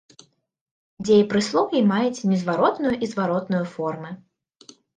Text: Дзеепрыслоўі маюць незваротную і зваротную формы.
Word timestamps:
Дзеепрыслоўі 1.09 1.83
маюць 1.91 2.25
незваротную 2.33 2.93
і 3.03 3.13
зваротную 3.15 3.63
формы. 3.77 4.09